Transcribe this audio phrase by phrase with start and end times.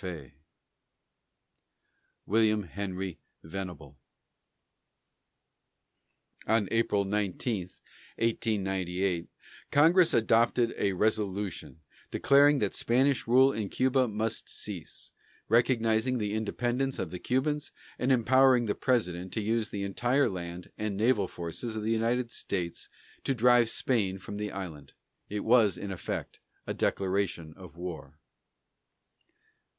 [2.25, 3.99] WILLIAM HENRY VENABLE.
[6.47, 9.27] On April 19, 1898,
[9.69, 15.11] Congress adopted a resolution declaring that Spanish rule in Cuba must cease,
[15.47, 20.71] recognizing the independence of the Cubans, and empowering the President to use the entire land
[20.79, 22.89] and naval forces of the United States
[23.23, 24.93] to drive Spain from the island.
[25.29, 28.17] It was, in effect, a declaration of war.